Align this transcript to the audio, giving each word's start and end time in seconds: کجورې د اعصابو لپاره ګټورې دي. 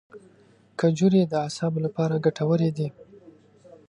کجورې 0.79 1.21
د 1.31 1.33
اعصابو 1.45 1.79
لپاره 1.85 2.21
ګټورې 2.25 2.69
دي. 2.77 2.87